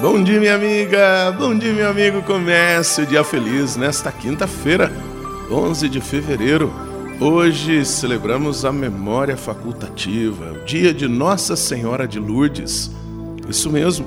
Bom 0.00 0.22
dia, 0.22 0.40
minha 0.40 0.54
amiga! 0.54 1.30
Bom 1.38 1.56
dia, 1.58 1.72
meu 1.74 1.90
amigo! 1.90 2.22
Comece 2.22 3.02
o 3.02 3.06
dia 3.06 3.22
feliz 3.22 3.76
nesta 3.76 4.10
quinta-feira, 4.10 4.90
11 5.50 5.86
de 5.88 6.00
fevereiro. 6.00 6.72
Hoje 7.20 7.84
celebramos 7.84 8.64
a 8.64 8.72
memória 8.72 9.36
facultativa, 9.36 10.52
o 10.52 10.64
dia 10.64 10.94
de 10.94 11.06
Nossa 11.06 11.56
Senhora 11.56 12.08
de 12.08 12.18
Lourdes. 12.18 12.90
Isso 13.46 13.68
mesmo, 13.70 14.06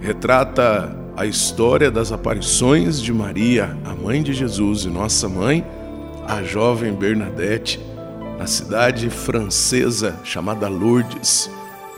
retrata 0.00 0.96
a 1.16 1.26
história 1.26 1.90
das 1.90 2.12
aparições 2.12 3.02
de 3.02 3.12
Maria, 3.12 3.76
a 3.84 3.94
mãe 3.94 4.22
de 4.22 4.32
Jesus 4.32 4.84
e 4.84 4.88
nossa 4.88 5.28
mãe, 5.28 5.66
a 6.24 6.40
jovem 6.44 6.92
Bernadette, 6.92 7.80
na 8.38 8.46
cidade 8.46 9.08
francesa 9.10 10.18
chamada 10.24 10.68
Lourdes. 10.68 11.50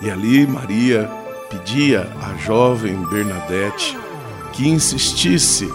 E 0.03 0.11
ali 0.11 0.47
Maria 0.47 1.11
pedia 1.49 2.09
à 2.23 2.37
jovem 2.37 2.97
Bernadette 3.07 3.97
que 4.53 4.69
insistisse 4.69 5.69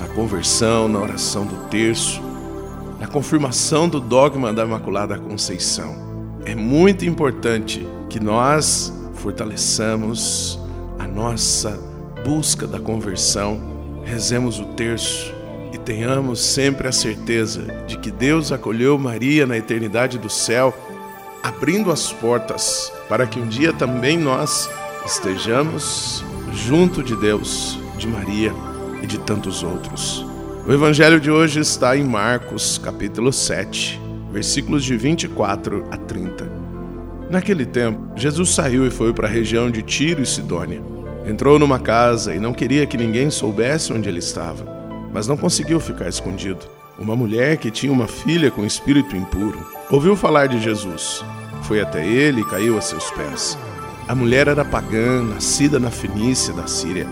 na 0.00 0.08
conversão, 0.08 0.88
na 0.88 1.00
oração 1.00 1.46
do 1.46 1.68
terço, 1.68 2.20
na 2.98 3.06
confirmação 3.06 3.88
do 3.88 4.00
dogma 4.00 4.52
da 4.52 4.64
Imaculada 4.64 5.18
Conceição. 5.18 5.94
É 6.44 6.54
muito 6.54 7.04
importante 7.04 7.86
que 8.08 8.18
nós 8.18 8.92
fortaleçamos 9.14 10.58
a 10.98 11.06
nossa 11.06 11.78
busca 12.24 12.66
da 12.66 12.80
conversão, 12.80 13.60
rezemos 14.04 14.58
o 14.58 14.64
terço 14.66 15.32
e 15.72 15.78
tenhamos 15.78 16.40
sempre 16.40 16.86
a 16.86 16.92
certeza 16.92 17.62
de 17.86 17.96
que 17.96 18.10
Deus 18.10 18.52
acolheu 18.52 18.98
Maria 18.98 19.46
na 19.46 19.56
eternidade 19.56 20.18
do 20.18 20.28
céu, 20.28 20.74
abrindo 21.42 21.90
as 21.90 22.12
portas 22.12 22.92
para 23.08 23.26
que 23.26 23.40
um 23.40 23.48
dia 23.48 23.72
também 23.72 24.18
nós 24.18 24.68
estejamos 25.06 26.22
junto 26.52 27.02
de 27.02 27.16
Deus, 27.16 27.78
de 27.96 28.06
Maria 28.06 28.52
e 29.02 29.06
de 29.06 29.18
tantos 29.18 29.62
outros. 29.62 30.24
O 30.66 30.72
evangelho 30.72 31.18
de 31.18 31.30
hoje 31.30 31.58
está 31.58 31.96
em 31.96 32.04
Marcos, 32.04 32.78
capítulo 32.78 33.32
7, 33.32 34.00
versículos 34.30 34.84
de 34.84 34.96
24 34.96 35.86
a 35.90 35.96
30. 35.96 36.52
Naquele 37.30 37.64
tempo, 37.64 38.12
Jesus 38.14 38.50
saiu 38.50 38.86
e 38.86 38.90
foi 38.90 39.12
para 39.12 39.26
a 39.26 39.30
região 39.30 39.70
de 39.70 39.82
Tiro 39.82 40.22
e 40.22 40.26
Sidônia. 40.26 40.82
Entrou 41.26 41.58
numa 41.58 41.78
casa 41.78 42.34
e 42.34 42.38
não 42.38 42.52
queria 42.52 42.86
que 42.86 42.96
ninguém 42.96 43.30
soubesse 43.30 43.92
onde 43.92 44.08
ele 44.08 44.18
estava, 44.18 44.81
mas 45.12 45.28
não 45.28 45.36
conseguiu 45.36 45.78
ficar 45.78 46.08
escondido. 46.08 46.66
Uma 46.98 47.14
mulher 47.14 47.56
que 47.56 47.70
tinha 47.70 47.92
uma 47.92 48.06
filha 48.06 48.50
com 48.50 48.64
espírito 48.64 49.16
impuro 49.16 49.64
ouviu 49.90 50.16
falar 50.16 50.46
de 50.46 50.60
Jesus. 50.60 51.24
Foi 51.62 51.80
até 51.80 52.06
ele 52.06 52.40
e 52.40 52.44
caiu 52.44 52.76
a 52.76 52.80
seus 52.80 53.10
pés. 53.10 53.58
A 54.08 54.14
mulher 54.14 54.48
era 54.48 54.64
pagã, 54.64 55.22
nascida 55.22 55.78
na 55.78 55.90
Fenícia 55.90 56.52
da 56.52 56.66
Síria. 56.66 57.06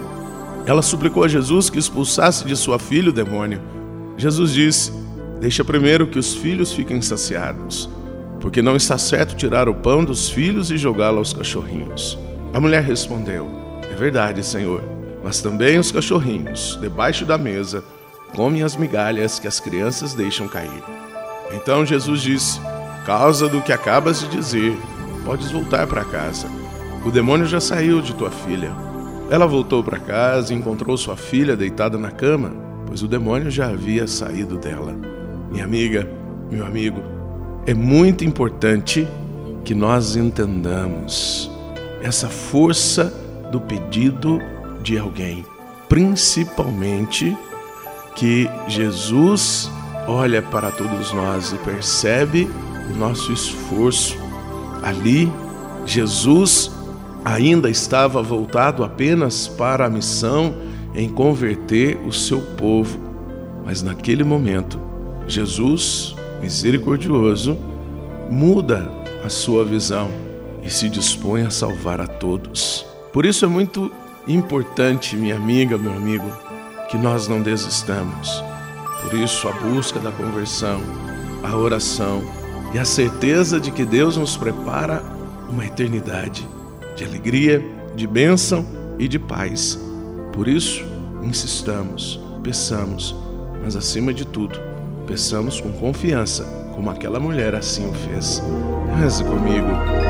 Ela 0.66 0.82
suplicou 0.82 1.24
a 1.24 1.28
Jesus 1.28 1.70
que 1.70 1.78
expulsasse 1.78 2.44
de 2.44 2.56
sua 2.56 2.78
filha 2.78 3.10
o 3.10 3.12
demônio. 3.12 3.60
Jesus 4.16 4.52
disse: 4.52 4.92
Deixa 5.40 5.64
primeiro 5.64 6.06
que 6.06 6.18
os 6.18 6.34
filhos 6.34 6.72
fiquem 6.72 7.00
saciados, 7.00 7.88
porque 8.40 8.60
não 8.60 8.76
está 8.76 8.98
certo 8.98 9.36
tirar 9.36 9.68
o 9.68 9.74
pão 9.74 10.04
dos 10.04 10.28
filhos 10.28 10.70
e 10.70 10.76
jogá-lo 10.76 11.18
aos 11.18 11.32
cachorrinhos. 11.32 12.18
A 12.52 12.60
mulher 12.60 12.82
respondeu: 12.82 13.48
É 13.90 13.94
verdade, 13.94 14.44
Senhor, 14.44 14.82
mas 15.22 15.40
também 15.40 15.78
os 15.78 15.92
cachorrinhos, 15.92 16.78
debaixo 16.80 17.24
da 17.24 17.36
mesa, 17.36 17.84
comem 18.34 18.62
as 18.62 18.76
migalhas 18.76 19.38
que 19.38 19.48
as 19.48 19.60
crianças 19.60 20.14
deixam 20.14 20.48
cair. 20.48 20.82
Então 21.52 21.84
Jesus 21.84 22.22
disse: 22.22 22.60
Causa 23.04 23.48
do 23.48 23.60
que 23.60 23.72
acabas 23.72 24.20
de 24.20 24.28
dizer, 24.28 24.76
podes 25.24 25.50
voltar 25.50 25.86
para 25.86 26.04
casa. 26.04 26.46
O 27.04 27.10
demônio 27.10 27.46
já 27.46 27.60
saiu 27.60 28.00
de 28.00 28.14
tua 28.14 28.30
filha. 28.30 28.72
Ela 29.30 29.46
voltou 29.46 29.82
para 29.82 29.98
casa 29.98 30.52
e 30.52 30.56
encontrou 30.56 30.96
sua 30.96 31.16
filha 31.16 31.56
deitada 31.56 31.96
na 31.96 32.10
cama, 32.10 32.52
pois 32.86 33.02
o 33.02 33.08
demônio 33.08 33.50
já 33.50 33.68
havia 33.68 34.06
saído 34.06 34.58
dela. 34.58 34.94
Minha 35.50 35.64
amiga, 35.64 36.08
meu 36.50 36.66
amigo, 36.66 37.00
é 37.66 37.72
muito 37.72 38.24
importante 38.24 39.06
que 39.64 39.74
nós 39.74 40.16
entendamos 40.16 41.50
essa 42.02 42.28
força 42.28 43.12
do 43.50 43.60
pedido 43.60 44.40
de 44.82 44.98
alguém, 44.98 45.44
principalmente 45.88 47.36
que 48.16 48.48
Jesus 48.68 49.70
olha 50.06 50.42
para 50.42 50.70
todos 50.70 51.12
nós 51.12 51.52
e 51.52 51.56
percebe 51.58 52.50
o 52.90 52.96
nosso 52.96 53.32
esforço. 53.32 54.16
Ali, 54.82 55.30
Jesus 55.86 56.70
ainda 57.24 57.68
estava 57.68 58.22
voltado 58.22 58.82
apenas 58.82 59.46
para 59.46 59.86
a 59.86 59.90
missão 59.90 60.54
em 60.94 61.08
converter 61.08 61.98
o 62.06 62.12
seu 62.12 62.40
povo. 62.56 62.98
Mas 63.64 63.82
naquele 63.82 64.24
momento, 64.24 64.80
Jesus, 65.26 66.14
misericordioso, 66.40 67.56
muda 68.30 68.90
a 69.24 69.28
sua 69.28 69.64
visão 69.64 70.10
e 70.62 70.70
se 70.70 70.88
dispõe 70.88 71.42
a 71.42 71.50
salvar 71.50 72.00
a 72.00 72.06
todos. 72.06 72.86
Por 73.12 73.26
isso 73.26 73.44
é 73.44 73.48
muito 73.48 73.90
importante, 74.34 75.16
minha 75.16 75.36
amiga, 75.36 75.78
meu 75.78 75.92
amigo, 75.92 76.30
que 76.90 76.96
nós 76.96 77.28
não 77.28 77.40
desistamos. 77.40 78.42
Por 79.02 79.14
isso, 79.14 79.48
a 79.48 79.52
busca 79.52 79.98
da 79.98 80.12
conversão, 80.12 80.80
a 81.42 81.56
oração 81.56 82.22
e 82.74 82.78
a 82.78 82.84
certeza 82.84 83.58
de 83.58 83.70
que 83.70 83.84
Deus 83.84 84.16
nos 84.16 84.36
prepara 84.36 85.02
uma 85.48 85.64
eternidade 85.64 86.46
de 86.96 87.04
alegria, 87.04 87.64
de 87.96 88.06
bênção 88.06 88.66
e 88.98 89.08
de 89.08 89.18
paz. 89.18 89.78
Por 90.32 90.46
isso, 90.46 90.84
insistamos, 91.22 92.20
peçamos, 92.42 93.14
mas 93.62 93.74
acima 93.74 94.12
de 94.12 94.24
tudo, 94.24 94.58
peçamos 95.06 95.60
com 95.60 95.72
confiança, 95.72 96.44
como 96.74 96.90
aquela 96.90 97.18
mulher 97.18 97.54
assim 97.54 97.88
o 97.88 97.92
fez. 97.92 98.42
Reze 98.98 99.24
comigo. 99.24 100.09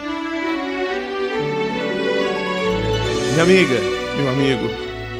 Minha 3.31 3.43
amiga, 3.43 3.79
meu 4.17 4.29
amigo, 4.29 4.69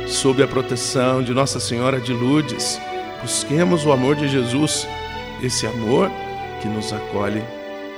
sob 0.06 0.44
a 0.44 0.48
proteção 0.48 1.24
de 1.24 1.34
Nossa 1.34 1.62
Senhora 1.62 1.98
de 1.98 2.12
Lourdes, 2.12 2.78
busquemos 3.22 3.86
o 3.86 3.92
amor 3.94 4.18
de 4.18 4.28
Jesus, 4.28 4.86
esse 5.42 5.66
amor 5.66 6.12
que 6.62 6.68
nos 6.68 6.92
acolhe, 6.92 7.42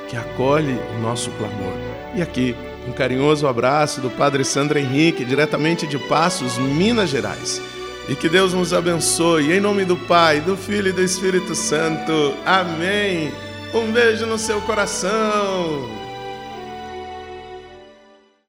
que 0.08 0.16
acolhe 0.16 0.78
o 0.96 1.02
nosso 1.02 1.32
clamor. 1.32 1.74
E 2.14 2.22
aqui, 2.22 2.56
um 2.88 2.92
carinhoso 2.92 3.48
abraço 3.48 4.02
do 4.02 4.10
Padre 4.12 4.46
Sandro 4.46 4.78
Henrique, 4.78 5.26
diretamente 5.26 5.88
de 5.88 5.98
Passos, 5.98 6.60
Minas 6.60 7.10
Gerais. 7.10 7.60
E 8.08 8.14
que 8.14 8.30
Deus 8.30 8.54
nos 8.54 8.72
abençoe, 8.72 9.52
em 9.52 9.60
nome 9.60 9.84
do 9.84 9.98
Pai, 9.98 10.42
do 10.42 10.56
Filho 10.56 10.90
e 10.90 10.94
do 10.94 11.02
Espírito 11.02 11.56
Santo. 11.56 12.36
Amém. 12.46 13.34
Um 13.74 13.92
beijo 13.92 14.28
no 14.28 14.38
seu 14.38 14.62
coração. 14.62 16.03